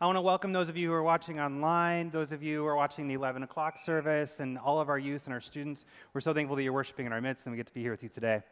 [0.00, 2.66] I want to welcome those of you who are watching online, those of you who
[2.66, 5.84] are watching the 11 o'clock service, and all of our youth and our students.
[6.12, 7.92] We're so thankful that you're worshiping in our midst and we get to be here
[7.92, 8.42] with you today.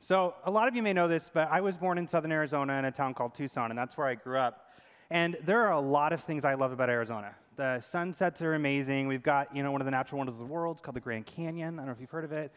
[0.00, 2.72] So, a lot of you may know this, but I was born in southern Arizona
[2.74, 4.72] in a town called Tucson, and that's where I grew up.
[5.10, 7.34] And there are a lot of things I love about Arizona.
[7.54, 9.06] The sunsets are amazing.
[9.06, 10.82] We've got, you know, one of the natural wonders of the world.
[10.82, 11.74] Called the Grand Canyon.
[11.74, 12.52] I don't know if you've heard of it.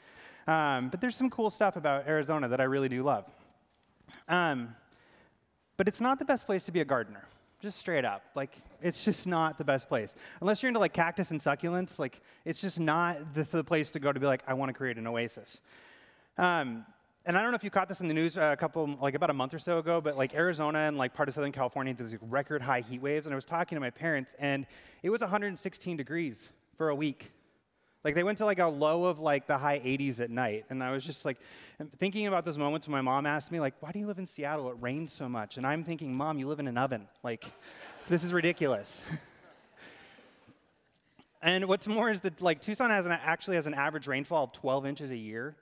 [0.47, 3.25] Um, but there's some cool stuff about Arizona that I really do love.
[4.27, 4.75] Um,
[5.82, 7.26] but it's not the best place to be a gardener,
[7.59, 8.22] just straight up.
[8.35, 10.13] Like, it's just not the best place.
[10.39, 13.99] Unless you're into like cactus and succulents, like, it's just not the, the place to
[13.99, 15.63] go to be like, I want to create an oasis.
[16.38, 16.86] Um,
[17.25, 19.31] and I don't know if you caught this in the news a couple, like about
[19.31, 22.11] a month or so ago, but like Arizona and like part of Southern California, there's
[22.11, 23.25] like record high heat waves.
[23.25, 24.67] And I was talking to my parents, and
[25.02, 27.31] it was 116 degrees for a week.
[28.03, 30.65] Like they went to like a low of like the high 80s at night.
[30.69, 31.37] And I was just like
[31.99, 34.25] thinking about those moments when my mom asked me, like, why do you live in
[34.25, 34.69] Seattle?
[34.69, 35.57] It rains so much.
[35.57, 37.07] And I'm thinking, Mom, you live in an oven.
[37.23, 37.45] Like,
[38.07, 39.01] this is ridiculous.
[41.41, 44.52] and what's more is that like Tucson has an, actually has an average rainfall of
[44.53, 45.55] 12 inches a year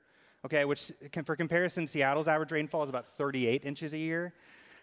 [0.45, 0.91] okay, which
[1.25, 4.33] for comparison, Seattle's average rainfall is about 38 inches a year.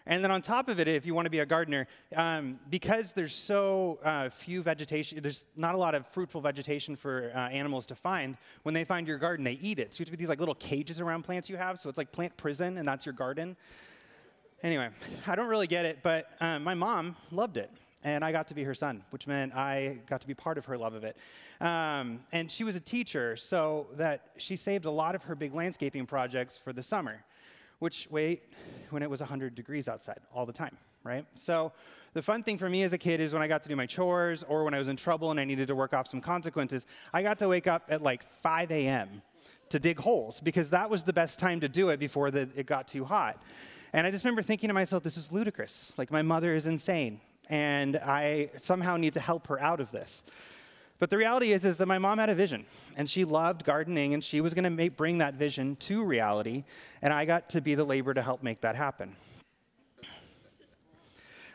[0.07, 3.11] And then on top of it, if you want to be a gardener, um, because
[3.11, 7.85] there's so uh, few vegetation, there's not a lot of fruitful vegetation for uh, animals
[7.87, 8.37] to find.
[8.63, 9.93] When they find your garden, they eat it.
[9.93, 11.79] So you have to be these like little cages around plants you have.
[11.79, 13.57] So it's like plant prison, and that's your garden.
[14.63, 14.89] Anyway,
[15.27, 17.69] I don't really get it, but um, my mom loved it
[18.03, 20.65] and I got to be her son, which meant I got to be part of
[20.65, 21.17] her love of it.
[21.59, 25.53] Um, and she was a teacher, so that she saved a lot of her big
[25.53, 27.23] landscaping projects for the summer,
[27.79, 28.43] which, wait,
[28.89, 31.25] when it was 100 degrees outside all the time, right?
[31.35, 31.71] So
[32.13, 33.85] the fun thing for me as a kid is when I got to do my
[33.85, 36.85] chores or when I was in trouble and I needed to work off some consequences,
[37.13, 39.21] I got to wake up at like 5 a.m.
[39.69, 42.65] to dig holes because that was the best time to do it before the, it
[42.65, 43.41] got too hot.
[43.93, 45.93] And I just remember thinking to myself, this is ludicrous.
[45.97, 50.23] Like, my mother is insane and I somehow need to help her out of this.
[50.99, 54.13] But the reality is, is that my mom had a vision, and she loved gardening,
[54.13, 56.63] and she was going to bring that vision to reality,
[57.01, 59.15] and I got to be the labor to help make that happen.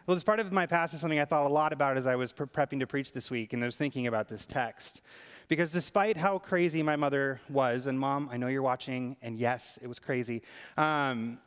[0.06, 2.16] Well, this part of my past is something I thought a lot about as I
[2.16, 5.00] was pre- prepping to preach this week, and I was thinking about this text.
[5.48, 9.78] Because despite how crazy my mother was, and mom, I know you're watching, and yes,
[9.82, 10.42] it was crazy,
[10.76, 11.38] um,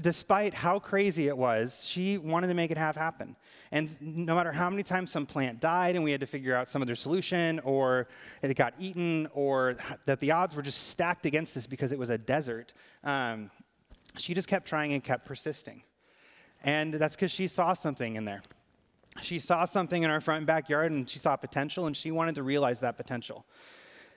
[0.00, 3.36] despite how crazy it was, she wanted to make it have happen.
[3.70, 6.68] And no matter how many times some plant died and we had to figure out
[6.68, 8.08] some other solution, or
[8.42, 12.10] it got eaten, or that the odds were just stacked against us because it was
[12.10, 12.72] a desert,
[13.04, 13.50] um,
[14.16, 15.82] she just kept trying and kept persisting.
[16.62, 18.42] And that's because she saw something in there.
[19.22, 22.42] She saw something in our front backyard and she saw potential and she wanted to
[22.42, 23.44] realize that potential.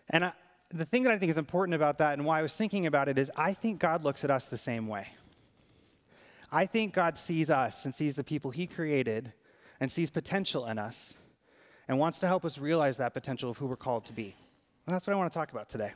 [0.09, 0.31] And I,
[0.73, 3.09] the thing that I think is important about that and why I was thinking about
[3.09, 5.07] it is I think God looks at us the same way.
[6.51, 9.33] I think God sees us and sees the people He created
[9.79, 11.15] and sees potential in us
[11.87, 14.35] and wants to help us realize that potential of who we're called to be.
[14.85, 15.91] And that's what I want to talk about today.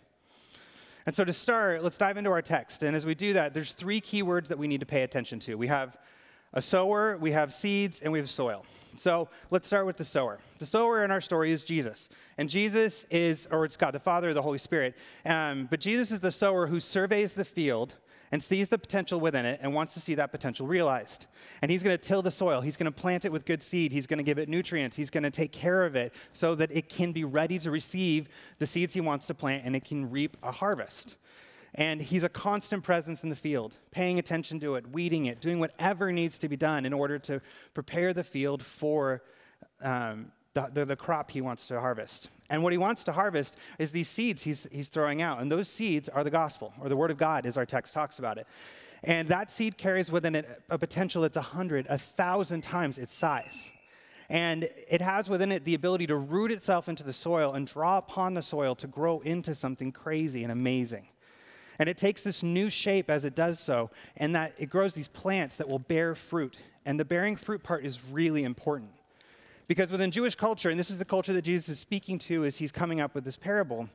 [1.05, 2.83] And so to start, let's dive into our text.
[2.83, 5.39] And as we do that, there's three key words that we need to pay attention
[5.41, 5.55] to.
[5.55, 5.97] We have
[6.53, 8.65] a sower, we have seeds, and we have soil.
[8.95, 10.37] So let's start with the sower.
[10.59, 12.09] The sower in our story is Jesus.
[12.37, 14.95] And Jesus is, or it's God the Father, the Holy Spirit.
[15.25, 17.95] Um, but Jesus is the sower who surveys the field
[18.31, 21.27] and sees the potential within it and wants to see that potential realized.
[21.61, 22.61] And he's going to till the soil.
[22.61, 23.91] He's going to plant it with good seed.
[23.91, 24.95] He's going to give it nutrients.
[24.95, 28.29] He's going to take care of it so that it can be ready to receive
[28.59, 31.17] the seeds he wants to plant and it can reap a harvest.
[31.75, 35.59] And he's a constant presence in the field, paying attention to it, weeding it, doing
[35.59, 37.41] whatever needs to be done in order to
[37.73, 39.23] prepare the field for
[39.81, 42.29] um, the, the, the, crop he wants to harvest.
[42.51, 45.41] And what he wants to harvest is these seeds he's, he's throwing out.
[45.41, 48.19] And those seeds are the gospel, or the word of God, as our text talks
[48.19, 48.45] about it.
[49.03, 53.13] And that seed carries within it a potential that's a hundred, a thousand times its
[53.13, 53.69] size.
[54.29, 57.97] And it has within it the ability to root itself into the soil and draw
[57.97, 61.07] upon the soil to grow into something crazy and amazing.
[61.79, 65.07] And it takes this new shape as it does so, and that it grows these
[65.07, 66.57] plants that will bear fruit.
[66.85, 68.91] And the bearing fruit part is really important.
[69.67, 72.57] Because within Jewish culture, and this is the culture that Jesus is speaking to as
[72.57, 73.89] he's coming up with this parable,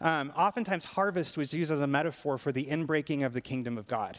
[0.00, 3.86] um, oftentimes harvest was used as a metaphor for the inbreaking of the kingdom of
[3.86, 4.18] God.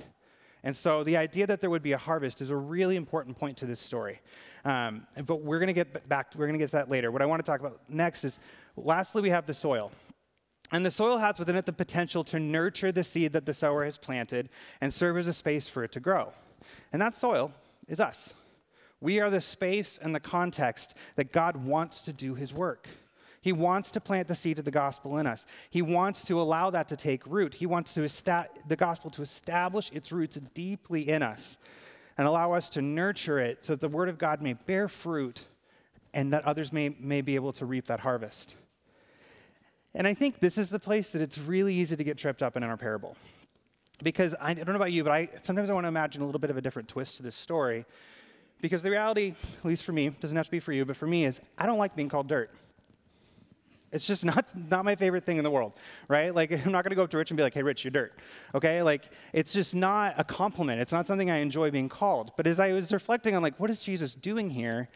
[0.63, 3.57] And so the idea that there would be a harvest is a really important point
[3.57, 4.19] to this story.
[4.65, 7.11] Um, but we're going to get back, we're going to get to that later.
[7.11, 8.39] What I want to talk about next is
[8.75, 9.91] lastly, we have the soil.
[10.71, 13.85] And the soil has within it the potential to nurture the seed that the sower
[13.85, 14.49] has planted
[14.81, 16.33] and serve as a space for it to grow.
[16.91, 17.51] And that soil
[17.87, 18.33] is us.
[18.99, 22.87] We are the space and the context that God wants to do his work.
[23.41, 25.45] He wants to plant the seed of the gospel in us.
[25.69, 27.53] He wants to allow that to take root.
[27.53, 31.57] He wants to esta- the gospel to establish its roots deeply in us.
[32.17, 35.45] and allow us to nurture it so that the Word of God may bear fruit
[36.13, 38.55] and that others may, may be able to reap that harvest.
[39.93, 42.57] And I think this is the place that it's really easy to get tripped up
[42.57, 43.15] in our parable.
[44.03, 46.25] Because I, I don't know about you, but I, sometimes I want to imagine a
[46.25, 47.85] little bit of a different twist to this story.
[48.61, 51.07] Because the reality, at least for me, doesn't have to be for you, but for
[51.07, 52.51] me is I don't like being called dirt.
[53.91, 55.73] It's just not, not my favorite thing in the world,
[56.07, 56.33] right?
[56.33, 58.13] Like, I'm not to go up to Rich and be like, hey, Rich, you're dirt,
[58.55, 58.81] okay?
[58.81, 60.81] Like, it's just not a compliment.
[60.81, 62.31] It's not something I enjoy being called.
[62.35, 64.89] But as I was reflecting on, like, what is Jesus doing here?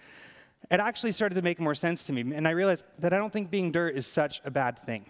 [0.70, 2.22] It actually started to make more sense to me.
[2.36, 5.06] And I realized that I don't think being dirt is such a bad thing.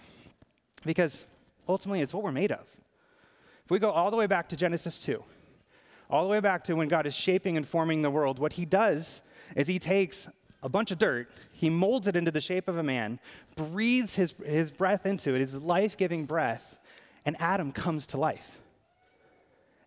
[0.86, 1.26] Because
[1.68, 2.66] ultimately, it's what we're made of.
[3.66, 5.24] If we go all the way back to Genesis 2,
[6.12, 8.66] all the way back to when God is shaping and forming the world, what he
[8.66, 9.22] does
[9.56, 10.28] is he takes
[10.62, 13.20] a bunch of dirt, he molds it into the shape of a man,
[13.56, 16.78] breathes his, his breath into it, his life giving breath,
[17.26, 18.60] and Adam comes to life.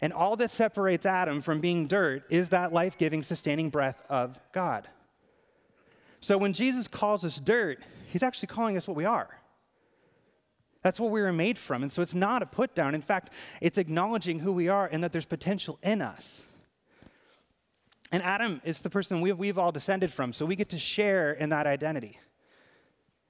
[0.01, 4.39] And all that separates Adam from being dirt is that life giving, sustaining breath of
[4.53, 4.89] God.
[6.21, 7.79] So when Jesus calls us dirt,
[8.09, 9.29] he's actually calling us what we are.
[10.85, 11.83] That's what we were made from.
[11.83, 12.95] And so it's not a put down.
[12.95, 13.31] In fact,
[13.63, 16.43] it's acknowledging who we are and that there's potential in us.
[18.13, 21.33] And Adam is the person we've, we've all descended from, so we get to share
[21.33, 22.21] in that identity.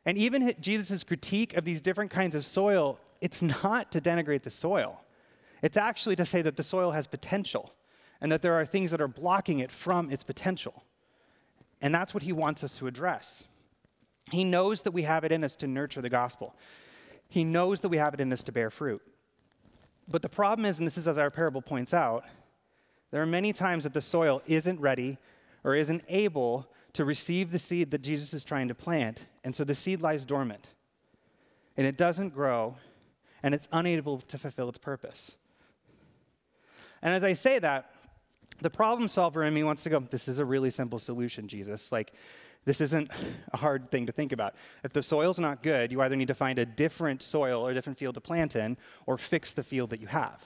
[0.04, 4.50] And even Jesus' critique of these different kinds of soil, it's not to denigrate the
[4.50, 5.00] soil.
[5.62, 7.72] It's actually to say that the soil has potential
[8.20, 10.82] and that there are things that are blocking it from its potential.
[11.80, 13.44] And that's what he wants us to address.
[14.32, 16.54] He knows that we have it in us to nurture the gospel,
[17.34, 19.02] he knows that we have it in us to bear fruit.
[20.06, 22.24] But the problem is, and this is as our parable points out,
[23.10, 25.18] there are many times that the soil isn't ready
[25.64, 29.26] or isn't able to receive the seed that Jesus is trying to plant.
[29.42, 30.68] And so the seed lies dormant.
[31.76, 32.76] And it doesn't grow,
[33.42, 35.34] and it's unable to fulfill its purpose.
[37.02, 37.90] And as I say that,
[38.60, 41.90] the problem solver in me wants to go, This is a really simple solution, Jesus.
[41.90, 42.12] Like,
[42.64, 43.10] this isn't
[43.52, 44.54] a hard thing to think about.
[44.82, 47.74] If the soil's not good, you either need to find a different soil or a
[47.74, 48.76] different field to plant in,
[49.06, 50.42] or fix the field that you have.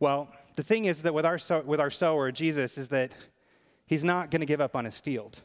[0.00, 3.12] Well, the thing is that with our, sow- with our sower, Jesus, is that
[3.86, 5.40] he's not going to give up on his field.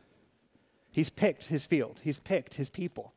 [0.91, 3.13] He's picked his field, he's picked his people,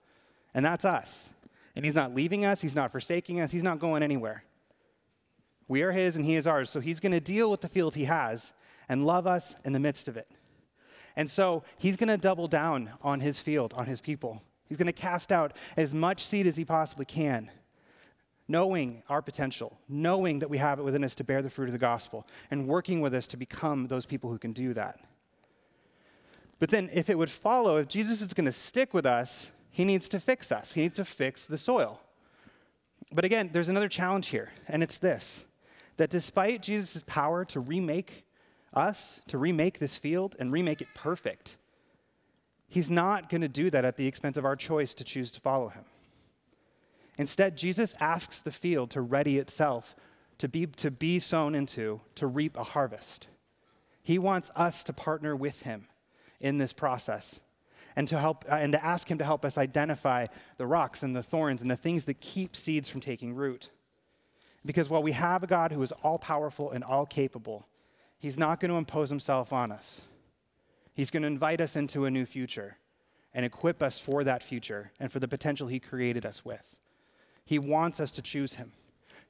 [0.52, 1.30] and that's us.
[1.76, 4.42] And he's not leaving us, he's not forsaking us, he's not going anywhere.
[5.68, 7.94] We are his and he is ours, so he's going to deal with the field
[7.94, 8.52] he has
[8.88, 10.28] and love us in the midst of it.
[11.19, 14.41] And so he's going to double down on his field, on his people.
[14.69, 17.50] He's going to cast out as much seed as he possibly can
[18.49, 21.73] knowing our potential, knowing that we have it within us to bear the fruit of
[21.73, 24.99] the gospel, and working with us to become those people who can do that.
[26.59, 29.85] But then, if it would follow, if Jesus is going to stick with us, he
[29.85, 32.00] needs to fix us, he needs to fix the soil.
[33.12, 35.44] But again, there's another challenge here, and it's this
[35.99, 38.25] that despite Jesus' power to remake
[38.78, 41.56] us, to remake this field and remake it perfect,
[42.69, 45.40] he's not going to do that at the expense of our choice to choose to
[45.40, 45.84] follow him.
[47.16, 49.96] Instead, Jesus asks the field to ready itself
[50.38, 53.28] to be, to be sown into, to reap a harvest.
[54.02, 55.86] He wants us to partner with him
[56.40, 57.40] in this process
[57.96, 60.26] and to help uh, and to ask him to help us identify
[60.56, 63.70] the rocks and the thorns and the things that keep seeds from taking root.
[64.64, 67.66] Because while we have a God who is all powerful and all capable,
[68.19, 70.03] he's not going to impose himself on us.
[70.94, 72.77] He's going to invite us into a new future
[73.32, 76.77] and equip us for that future and for the potential he created us with.
[77.48, 78.72] He wants us to choose Him.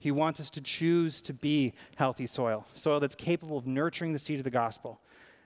[0.01, 4.19] He wants us to choose to be healthy soil, soil that's capable of nurturing the
[4.19, 5.01] seed of the gospel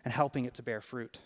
[0.07, 1.19] and helping it to bear fruit.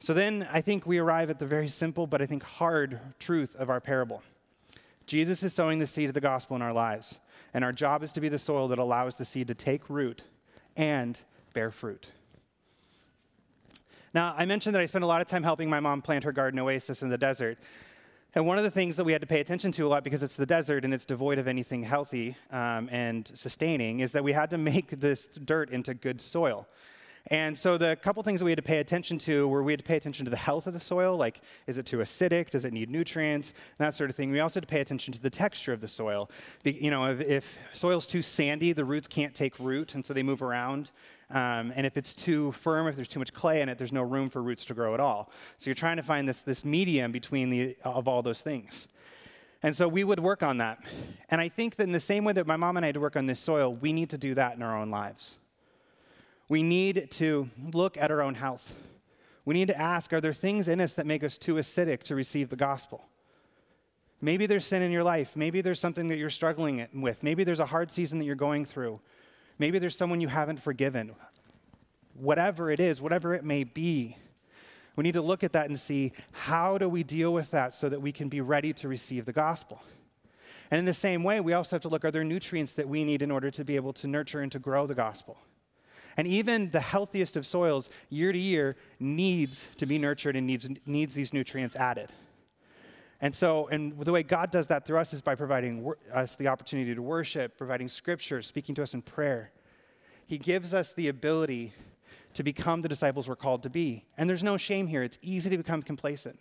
[0.00, 3.54] So then I think we arrive at the very simple but I think hard truth
[3.54, 4.24] of our parable.
[5.06, 7.20] Jesus is sowing the seed of the gospel in our lives,
[7.54, 10.22] and our job is to be the soil that allows the seed to take root
[10.76, 11.18] and
[11.52, 12.08] bear fruit.
[14.14, 16.32] Now, I mentioned that I spent a lot of time helping my mom plant her
[16.32, 17.58] garden oasis in the desert.
[18.34, 20.22] And one of the things that we had to pay attention to a lot because
[20.22, 24.32] it's the desert and it's devoid of anything healthy um, and sustaining is that we
[24.32, 26.66] had to make this dirt into good soil.
[27.28, 29.78] And so the couple things that we had to pay attention to were we had
[29.78, 32.64] to pay attention to the health of the soil, like is it too acidic, does
[32.64, 34.32] it need nutrients, that sort of thing.
[34.32, 36.30] We also had to pay attention to the texture of the soil.
[36.64, 40.12] Be, you know, if, if soil's too sandy, the roots can't take root, and so
[40.12, 40.90] they move around.
[41.30, 44.02] Um, and if it's too firm, if there's too much clay in it, there's no
[44.02, 45.30] room for roots to grow at all.
[45.58, 48.88] So you're trying to find this, this medium between the, of all those things.
[49.62, 50.82] And so we would work on that.
[51.30, 53.00] And I think that in the same way that my mom and I had to
[53.00, 55.38] work on this soil, we need to do that in our own lives.
[56.52, 58.74] We need to look at our own health.
[59.46, 62.14] We need to ask are there things in us that make us too acidic to
[62.14, 63.06] receive the gospel?
[64.20, 65.34] Maybe there's sin in your life.
[65.34, 67.22] Maybe there's something that you're struggling with.
[67.22, 69.00] Maybe there's a hard season that you're going through.
[69.58, 71.14] Maybe there's someone you haven't forgiven.
[72.12, 74.18] Whatever it is, whatever it may be,
[74.94, 77.88] we need to look at that and see how do we deal with that so
[77.88, 79.82] that we can be ready to receive the gospel.
[80.70, 83.04] And in the same way, we also have to look are there nutrients that we
[83.04, 85.38] need in order to be able to nurture and to grow the gospel?
[86.16, 90.68] And even the healthiest of soils, year to year, needs to be nurtured and needs,
[90.86, 92.10] needs these nutrients added.
[93.20, 96.34] And so, and the way God does that through us is by providing wor- us
[96.34, 99.52] the opportunity to worship, providing scripture, speaking to us in prayer.
[100.26, 101.72] He gives us the ability
[102.34, 104.04] to become the disciples we're called to be.
[104.18, 105.02] And there's no shame here.
[105.02, 106.38] It's easy to become complacent.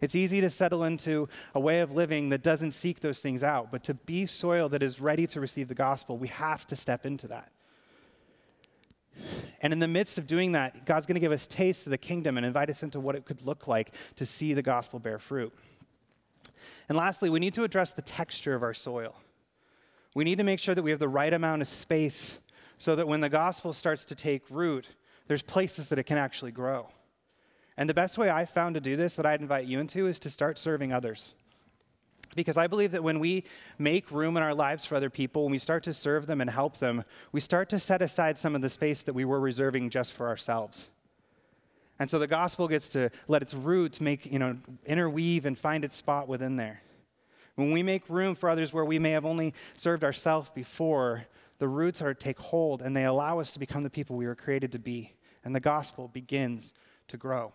[0.00, 3.70] It's easy to settle into a way of living that doesn't seek those things out.
[3.70, 7.04] But to be soil that is ready to receive the gospel, we have to step
[7.04, 7.50] into that.
[9.60, 11.98] And in the midst of doing that, God's going to give us taste of the
[11.98, 15.18] kingdom and invite us into what it could look like to see the gospel bear
[15.18, 15.52] fruit.
[16.88, 19.14] And lastly, we need to address the texture of our soil.
[20.14, 22.38] We need to make sure that we have the right amount of space
[22.78, 24.88] so that when the gospel starts to take root,
[25.28, 26.88] there's places that it can actually grow.
[27.76, 30.18] And the best way I found to do this that I'd invite you into is
[30.20, 31.34] to start serving others.
[32.36, 33.44] Because I believe that when we
[33.78, 36.48] make room in our lives for other people, when we start to serve them and
[36.48, 39.90] help them, we start to set aside some of the space that we were reserving
[39.90, 40.90] just for ourselves.
[41.98, 44.56] And so the gospel gets to let its roots make, you know,
[44.86, 46.82] interweave and find its spot within there.
[47.56, 51.26] When we make room for others where we may have only served ourselves before,
[51.58, 54.34] the roots are take hold and they allow us to become the people we were
[54.34, 56.74] created to be and the gospel begins
[57.08, 57.52] to grow.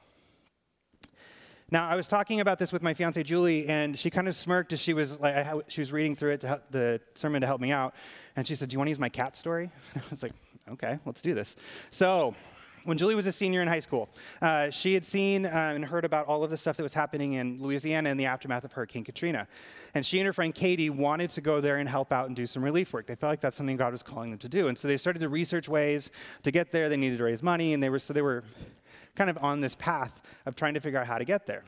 [1.71, 4.71] Now, I was talking about this with my fiance Julie, and she kind of smirked
[4.71, 7.47] as she was like, I, she was reading through it, to help, the sermon to
[7.47, 7.95] help me out,
[8.35, 10.33] and she said, "Do you want to use my cat story?" I was like,
[10.69, 11.55] "Okay, let's do this."
[11.89, 12.35] So,
[12.83, 14.09] when Julie was a senior in high school,
[14.43, 17.33] uh, she had seen uh, and heard about all of the stuff that was happening
[17.33, 19.47] in Louisiana in the aftermath of Hurricane Katrina.
[19.95, 22.45] And she and her friend Katie wanted to go there and help out and do
[22.45, 23.07] some relief work.
[23.07, 24.67] They felt like that's something God was calling them to do.
[24.67, 26.11] And so they started to research ways
[26.43, 26.87] to get there.
[26.87, 28.43] They needed to raise money, and they were so they were
[29.15, 31.63] kind of on this path of trying to figure out how to get there.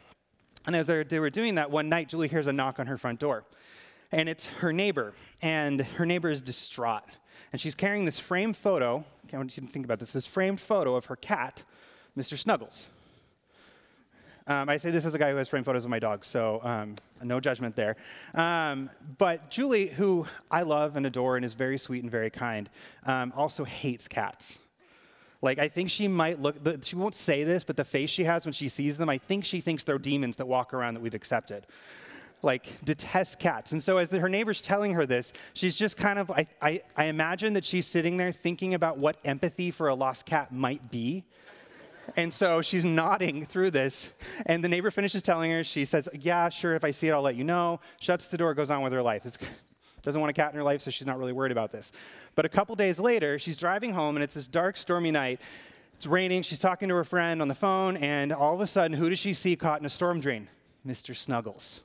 [0.66, 3.20] And as they were doing that, one night Julie hears a knock on her front
[3.20, 3.46] door.
[4.12, 5.14] And it's her neighbor.
[5.42, 7.04] And her neighbor is distraught.
[7.52, 9.06] And she's carrying this framed photo.
[9.32, 11.64] I want you to think about this this framed photo of her cat,
[12.18, 12.38] Mr.
[12.38, 12.88] Snuggles.
[14.48, 16.62] Um, I say this as a guy who has framed photos of my dog, so
[16.64, 17.98] um, no judgment there.
[18.34, 22.70] Um, but Julie, who I love and adore and is very sweet and very kind,
[23.06, 24.58] um, also hates cats.
[25.42, 28.46] Like, I think she might look, she won't say this, but the face she has
[28.46, 31.14] when she sees them, I think she thinks they're demons that walk around that we've
[31.14, 31.68] accepted
[32.44, 33.72] like detests cats.
[33.72, 36.82] And so as the, her neighbor's telling her this, she's just kind of, I, I,
[36.96, 40.92] I imagine that she's sitting there thinking about what empathy for a lost cat might
[40.92, 41.26] be.
[42.16, 44.10] And so she's nodding through this.
[44.46, 47.22] And the neighbor finishes telling her, she says, Yeah, sure, if I see it, I'll
[47.22, 47.82] let you know.
[48.00, 49.26] Shuts the door, goes on with her life.
[49.26, 49.38] It's,
[50.08, 51.92] doesn't want a cat in her life, so she's not really worried about this.
[52.34, 55.42] But a couple days later, she's driving home, and it's this dark, stormy night.
[55.96, 56.44] It's raining.
[56.44, 59.20] She's talking to her friend on the phone, and all of a sudden, who does
[59.20, 60.48] she see caught in a storm drain?
[60.88, 61.14] Mr.
[61.14, 61.82] Snuggles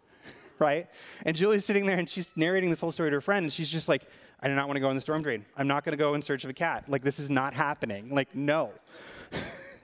[0.58, 0.88] right?
[1.26, 3.68] And Julie's sitting there and she's narrating this whole story to her friend, and she's
[3.68, 4.02] just like,
[4.40, 5.44] I do not want to go in the storm drain.
[5.56, 6.84] I'm not going to go in search of a cat.
[6.88, 8.14] Like, this is not happening.
[8.14, 8.72] Like, no.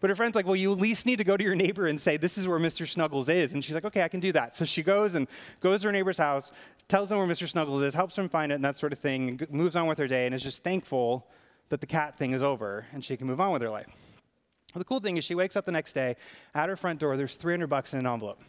[0.00, 1.98] but her friend's like, well, you at least need to go to your neighbor and
[1.98, 2.86] say, this is where Mr.
[2.86, 3.54] Snuggles is.
[3.54, 4.54] And she's like, okay, I can do that.
[4.54, 5.26] So she goes and
[5.60, 6.52] goes to her neighbor's house,
[6.88, 7.48] tells them where Mr.
[7.48, 10.06] Snuggles is, helps them find it and that sort of thing, moves on with her
[10.06, 11.26] day and is just thankful
[11.68, 13.88] that the cat thing is over and she can move on with her life.
[14.74, 16.16] Well, the cool thing is she wakes up the next day,
[16.54, 18.40] at her front door, there's 300 bucks in an envelope.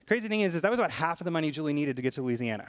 [0.00, 2.02] The Crazy thing is, is that was about half of the money Julie needed to
[2.02, 2.68] get to Louisiana.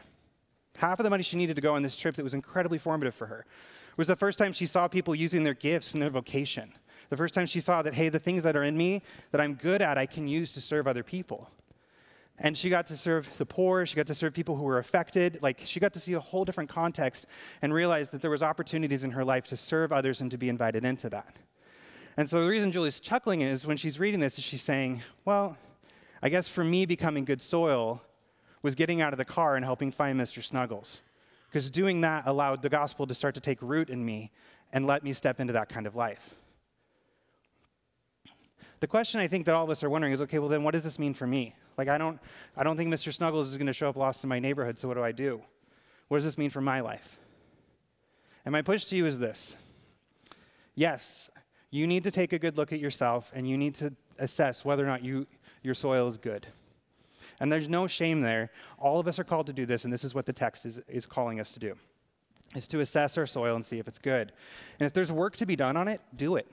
[0.76, 3.14] Half of the money she needed to go on this trip that was incredibly formative
[3.14, 3.46] for her.
[3.92, 6.74] It was the first time she saw people using their gifts and their vocation.
[7.10, 9.54] The first time she saw that, hey, the things that are in me that I'm
[9.54, 11.48] good at, I can use to serve other people.
[12.40, 15.40] And she got to serve the poor, she got to serve people who were affected.
[15.42, 17.28] Like, she got to see a whole different context
[17.62, 20.50] and realize that there was opportunities in her life to serve others and to be
[20.50, 21.38] invited into that.
[22.18, 25.58] And so the reason Julie's chuckling is when she's reading this, is she's saying, well,
[26.22, 28.02] I guess for me, becoming good soil
[28.62, 30.44] was getting out of the car and helping find Mr.
[30.44, 31.02] Snuggles.
[31.50, 34.32] Because doing that allowed the gospel to start to take root in me
[34.72, 36.34] and let me step into that kind of life.
[38.84, 40.72] The question I think that all of us are wondering is okay, well, then what
[40.72, 41.56] does this mean for me?
[41.78, 42.20] Like, I don't,
[42.58, 43.14] I don't think Mr.
[43.14, 45.42] Snuggles is going to show up lost in my neighborhood, so what do I do?
[46.10, 47.18] What does this mean for my life?
[48.44, 49.56] And my push to you is this
[50.76, 51.30] yes,
[51.72, 54.84] you need to take a good look at yourself and you need to assess whether
[54.84, 55.28] or not you,
[55.62, 56.46] your soil is good.
[57.40, 58.52] And there's no shame there.
[58.78, 60.82] All of us are called to do this, and this is what the text is,
[60.90, 61.76] is calling us to do,
[62.54, 64.34] is to assess our soil and see if it's good.
[64.78, 66.52] And if there's work to be done on it, do it.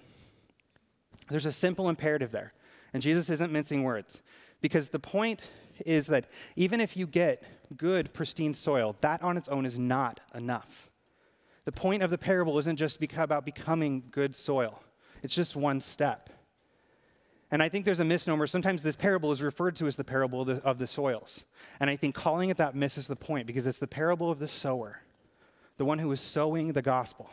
[1.30, 2.52] There's a simple imperative there.
[2.92, 4.20] And Jesus isn't mincing words.
[4.60, 5.50] Because the point
[5.86, 7.42] is that even if you get
[7.76, 10.90] good, pristine soil, that on its own is not enough.
[11.64, 14.82] The point of the parable isn't just about becoming good soil,
[15.22, 16.30] it's just one step.
[17.52, 18.46] And I think there's a misnomer.
[18.46, 21.44] Sometimes this parable is referred to as the parable of the, of the, soils.
[21.80, 24.46] And I think calling it that misses the point because it's the parable of the
[24.46, 25.00] sower,
[25.76, 27.28] the one who is sowing the gospel.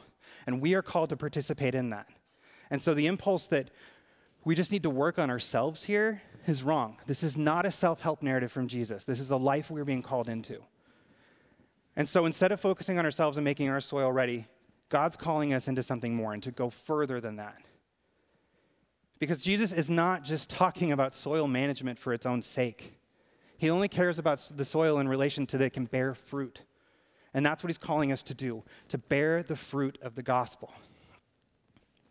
[0.47, 2.07] And we are called to participate in that.
[2.69, 3.69] And so the impulse that
[4.43, 6.97] we just need to work on ourselves here is wrong.
[7.05, 9.03] This is not a self help narrative from Jesus.
[9.03, 10.63] This is a life we're being called into.
[11.95, 14.47] And so instead of focusing on ourselves and making our soil ready,
[14.89, 17.67] God's calling us into something more and to go further than that.
[19.19, 22.99] Because Jesus is not just talking about soil management for its own sake.
[23.57, 26.61] He only cares about the soil in relation to that it can bear fruit.
[27.33, 30.71] And that's what he's calling us to do, to bear the fruit of the gospel.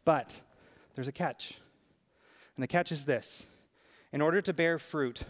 [0.06, 0.40] But
[0.94, 1.58] there's a catch.
[2.56, 3.44] And the catch is this
[4.12, 5.20] in order to bear fruit,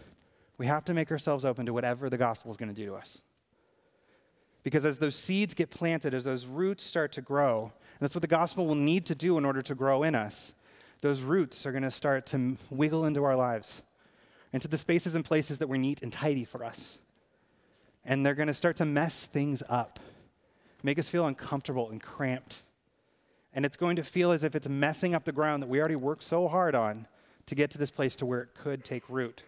[0.57, 2.95] we have to make ourselves open to whatever the gospel is going to do to
[2.95, 3.21] us.
[4.63, 8.21] Because as those seeds get planted, as those roots start to grow, and that's what
[8.21, 10.53] the gospel will need to do in order to grow in us,
[11.01, 13.81] those roots are going to start to wiggle into our lives,
[14.53, 16.99] into the spaces and places that were neat and tidy for us.
[18.05, 19.99] And they're going to start to mess things up,
[20.83, 22.63] make us feel uncomfortable and cramped.
[23.57, 25.95] And it's going to feel as if it's messing up the ground that we already
[25.95, 27.07] worked so hard on
[27.47, 29.41] to get to this place to where it could take root.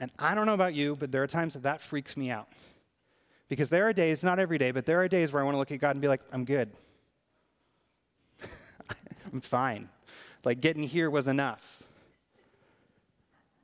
[0.00, 2.48] And I don't know about you, but there are times that that freaks me out.
[3.50, 5.58] Because there are days, not every day, but there are days where I want to
[5.58, 6.70] look at God and be like, I'm good.
[9.30, 9.90] I'm fine.
[10.42, 11.82] Like getting here was enough.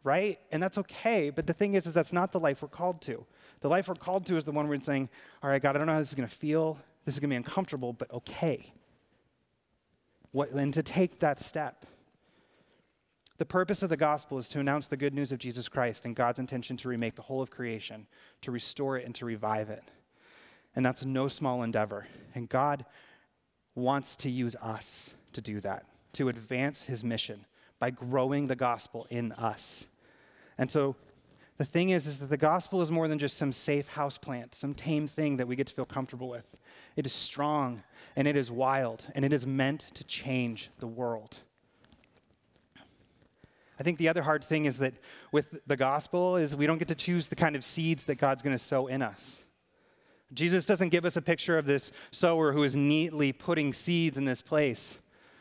[0.05, 0.40] Right?
[0.52, 1.31] And that's okay.
[1.31, 3.25] But the thing is, is that's not the life we're called to.
[3.61, 5.09] The life we're called to is the one where we're saying,
[5.43, 6.78] all right, God, I don't know how this is going to feel.
[7.07, 8.75] This is going to be uncomfortable, but okay.
[10.32, 11.87] What, and to take that step.
[13.38, 16.16] The purpose of the gospel is to announce the good news of Jesus Christ and
[16.16, 18.06] God's intention to remake the whole of creation,
[18.42, 19.85] to restore it and to revive it.
[20.75, 22.06] And that's no small endeavor.
[22.35, 22.85] And God
[23.75, 27.45] wants to use us to do that to advance his mission
[27.78, 29.86] by growing the gospel in us.
[30.56, 30.97] And so
[31.58, 34.75] the thing is, is that the gospel is more than just some safe houseplant, some
[34.75, 36.56] tame thing that we get to feel comfortable with.
[36.94, 37.82] It is strong
[38.14, 41.40] and it is wild and it is meant to change the world.
[43.78, 44.94] I think the other hard thing is that
[45.32, 48.42] with the gospel is we don't get to choose the kind of seeds that God's
[48.42, 49.40] going to sow in us.
[50.32, 54.26] Jesus doesn't give us a picture of this sower who is neatly putting seeds in
[54.26, 54.99] this place.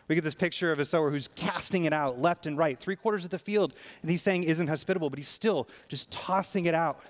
[0.08, 2.96] We get this picture of a sower who's casting it out left and right, three
[2.96, 6.74] quarters of the field, and he's saying isn't hospitable, but he's still just tossing it
[6.74, 7.02] out.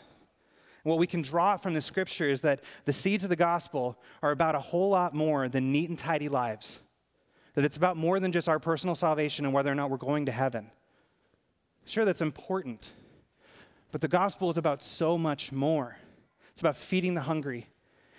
[0.83, 3.99] And what we can draw from the scripture is that the seeds of the gospel
[4.23, 6.79] are about a whole lot more than neat and tidy lives.
[7.53, 10.25] That it's about more than just our personal salvation and whether or not we're going
[10.27, 10.71] to heaven.
[11.85, 12.91] Sure, that's important.
[13.91, 15.97] But the gospel is about so much more.
[16.51, 17.67] It's about feeding the hungry,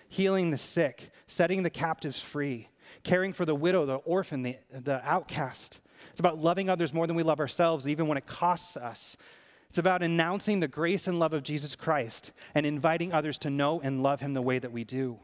[0.09, 2.69] healing the sick, setting the captives free,
[3.03, 5.81] caring for the widow, the orphan, the, the outcast.
[6.11, 9.17] It's about loving others more than we love ourselves, even when it costs us.
[9.69, 13.81] It's about announcing the grace and love of Jesus Christ and inviting others to know
[13.81, 15.19] and love him the way that we do.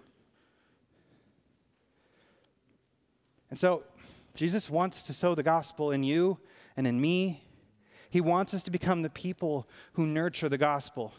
[3.51, 3.85] And so,
[4.35, 6.39] Jesus wants to sow the gospel in you
[6.77, 7.43] and in me.
[8.11, 11.15] He wants us to become the people who nurture the gospel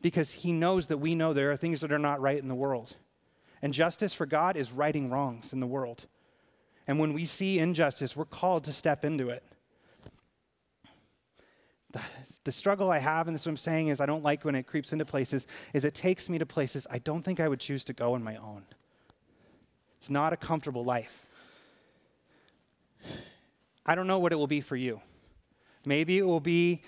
[0.00, 2.54] because he knows that we know there are things that are not right in the
[2.54, 2.96] world.
[3.62, 6.06] And justice for God is righting wrongs in the world.
[6.86, 9.42] And when we see injustice, we're called to step into it.
[11.90, 12.00] The,
[12.44, 14.54] the, struggle I have, and this is what I'm saying, is I don't like when
[14.54, 17.60] it creeps into places, is it takes me to places I don't think I would
[17.60, 18.62] choose to go on my own.
[19.96, 21.26] It's not a comfortable life.
[23.86, 25.00] I don't know what it will be for you.
[25.86, 26.82] Maybe it will be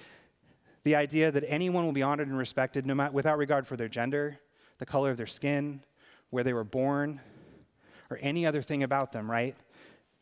[0.85, 3.89] the idea that anyone will be honored and respected no matter, without regard for their
[3.89, 4.39] gender,
[4.79, 5.83] the color of their skin,
[6.31, 7.21] where they were born,
[8.11, 9.55] or any other thing about them, right?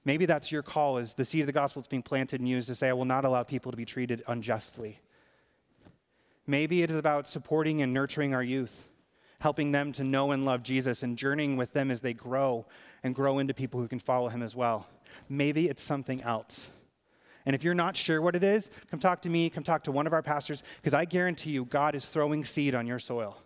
[0.05, 2.69] Maybe that's your call is the seed of the gospel that's being planted and used
[2.69, 5.01] to say, I will not allow people to be treated unjustly.
[6.47, 8.89] Maybe it is about supporting and nurturing our youth,
[9.41, 12.67] helping them to know and love Jesus and journeying with them as they grow
[13.03, 14.87] and grow into people who can follow him as well.
[15.29, 16.69] Maybe it's something else.
[17.45, 19.93] And if you're not sure what it is, come talk to me, come talk to
[19.93, 23.39] one of our pastors, because I guarantee you, God is throwing seed on your soil.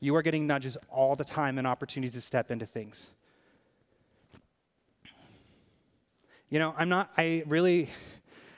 [0.00, 3.08] You are getting nudges all the time and opportunities to step into things.
[6.48, 7.88] You know, I'm not, I really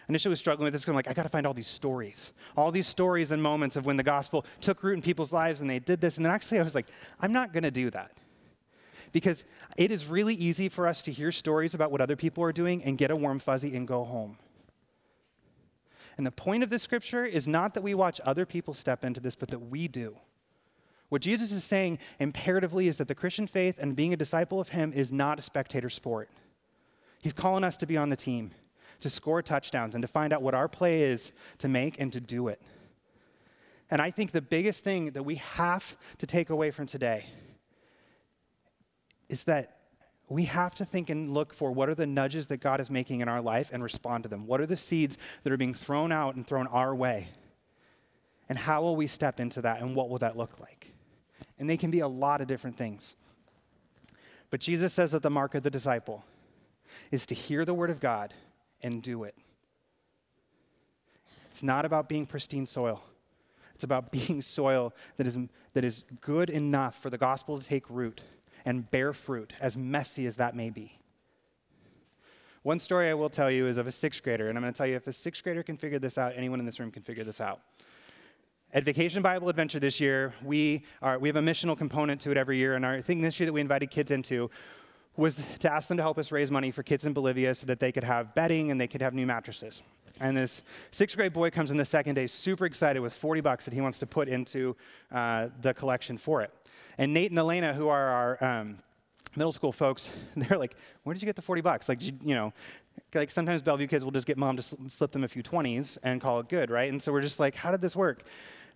[0.08, 2.32] initially was struggling with this because I'm like, I got to find all these stories,
[2.56, 5.70] all these stories and moments of when the gospel took root in people's lives and
[5.70, 6.16] they did this.
[6.16, 6.86] And then actually, I was like,
[7.20, 8.12] I'm not going to do that.
[9.10, 9.44] Because
[9.76, 12.82] it is really easy for us to hear stories about what other people are doing
[12.82, 14.36] and get a warm fuzzy and go home.
[16.18, 19.20] And the point of this scripture is not that we watch other people step into
[19.20, 20.16] this, but that we do.
[21.08, 24.70] What Jesus is saying imperatively is that the Christian faith and being a disciple of
[24.70, 26.28] Him is not a spectator sport.
[27.20, 28.52] He's calling us to be on the team,
[29.00, 32.20] to score touchdowns, and to find out what our play is to make and to
[32.20, 32.60] do it.
[33.90, 37.26] And I think the biggest thing that we have to take away from today
[39.30, 39.76] is that
[40.28, 43.20] we have to think and look for what are the nudges that God is making
[43.20, 44.46] in our life and respond to them.
[44.46, 47.28] What are the seeds that are being thrown out and thrown our way?
[48.50, 50.92] And how will we step into that and what will that look like?
[51.58, 53.16] And they can be a lot of different things.
[54.50, 56.24] But Jesus says that the mark of the disciple
[57.10, 58.32] is to hear the word of God
[58.80, 59.34] and do it.
[61.50, 63.02] It's not about being pristine soil.
[63.74, 65.36] It's about being soil that is,
[65.74, 68.22] that is good enough for the gospel to take root
[68.64, 70.98] and bear fruit, as messy as that may be.
[72.62, 74.76] One story I will tell you is of a sixth grader, and I'm going to
[74.76, 77.02] tell you if a sixth grader can figure this out, anyone in this room can
[77.02, 77.60] figure this out.
[78.70, 82.36] At Vacation Bible Adventure this year, we, are, we have a missional component to it
[82.36, 84.50] every year, and our thing this year that we invited kids into
[85.16, 87.80] was to ask them to help us raise money for kids in Bolivia so that
[87.80, 89.80] they could have bedding and they could have new mattresses.
[90.20, 93.64] And this sixth grade boy comes in the second day super excited with 40 bucks
[93.64, 94.76] that he wants to put into
[95.10, 96.52] uh, the collection for it.
[96.98, 98.76] And Nate and Elena, who are our um,
[99.34, 101.88] middle school folks, they're like, where did you get the 40 bucks?
[101.88, 102.52] Like, you, you know,
[103.14, 106.20] like sometimes Bellevue kids will just get mom to slip them a few 20s and
[106.20, 106.90] call it good, right?
[106.90, 108.22] And so we're just like, how did this work?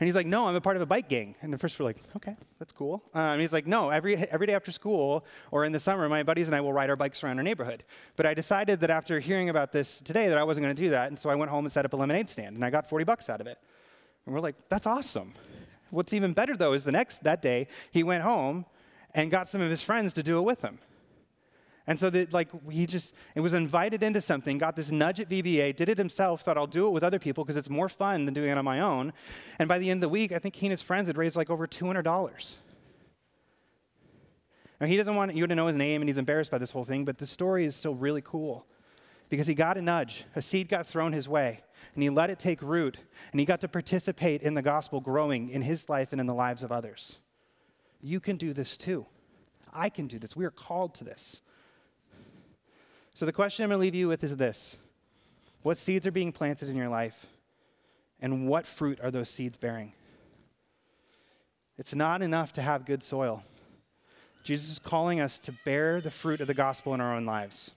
[0.00, 1.36] And he's like, no, I'm a part of a bike gang.
[1.42, 3.02] And at first we're like, okay, that's cool.
[3.14, 6.48] Um, he's like, no, every, every day after school or in the summer, my buddies
[6.48, 7.84] and I will ride our bikes around our neighborhood.
[8.16, 10.90] But I decided that after hearing about this today that I wasn't going to do
[10.90, 11.08] that.
[11.08, 13.04] And so I went home and set up a lemonade stand and I got 40
[13.04, 13.58] bucks out of it.
[14.26, 15.34] And we're like, that's awesome.
[15.90, 18.66] What's even better though is the next, that day, he went home
[19.14, 20.78] and got some of his friends to do it with him.
[21.86, 25.28] And so that like he just it was invited into something, got this nudge at
[25.28, 28.24] VBA, did it himself, thought I'll do it with other people because it's more fun
[28.24, 29.12] than doing it on my own.
[29.58, 31.36] And by the end of the week, I think he and his friends had raised
[31.36, 32.58] like over two hundred dollars.
[34.80, 36.84] Now he doesn't want you to know his name and he's embarrassed by this whole
[36.84, 38.66] thing, but the story is still really cool.
[39.28, 41.62] Because he got a nudge, a seed got thrown his way,
[41.94, 42.98] and he let it take root,
[43.30, 46.34] and he got to participate in the gospel growing in his life and in the
[46.34, 47.18] lives of others.
[48.02, 49.06] You can do this too.
[49.72, 50.36] I can do this.
[50.36, 51.40] We are called to this.
[53.14, 54.76] So, the question I'm going to leave you with is this
[55.62, 57.26] What seeds are being planted in your life?
[58.20, 59.92] And what fruit are those seeds bearing?
[61.76, 63.42] It's not enough to have good soil.
[64.44, 67.72] Jesus is calling us to bear the fruit of the gospel in our own lives.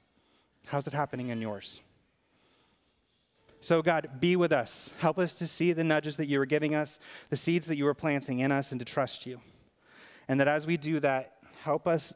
[0.68, 1.82] How's it happening in yours?
[3.62, 4.94] So, God, be with us.
[5.00, 7.00] Help us to see the nudges that you are giving us,
[7.32, 9.40] the seeds that you are planting in us, and to trust you.
[10.28, 12.14] And that as we do that, help us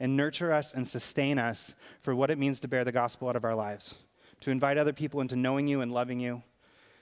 [0.00, 3.36] and nurture us and sustain us for what it means to bear the gospel out
[3.36, 3.94] of our lives,
[4.40, 6.42] to invite other people into knowing you and loving you,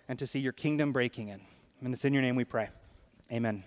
[0.09, 1.41] and to see your kingdom breaking in.
[1.81, 2.69] And it's in your name we pray.
[3.33, 3.63] Amen.